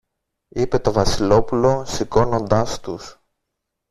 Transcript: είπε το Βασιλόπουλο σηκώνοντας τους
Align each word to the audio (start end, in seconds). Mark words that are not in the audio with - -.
είπε 0.47 0.79
το 0.79 0.91
Βασιλόπουλο 0.91 1.83
σηκώνοντας 1.85 2.79
τους 2.79 3.19